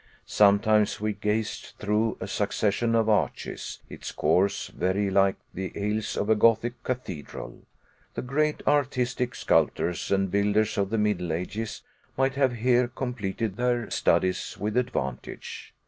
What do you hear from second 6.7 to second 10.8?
cathedral. The great artistic sculptors and builders